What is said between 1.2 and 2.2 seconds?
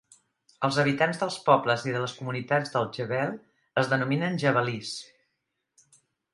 dels pobles i de les